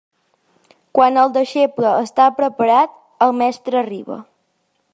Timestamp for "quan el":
0.99-1.33